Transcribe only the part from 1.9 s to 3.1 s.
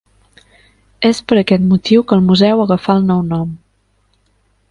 que el museu agafà el